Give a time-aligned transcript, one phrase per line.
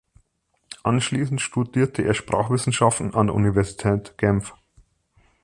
[0.81, 4.55] Anschließend studierte er Sprachwissenschaften an der Universität Genf.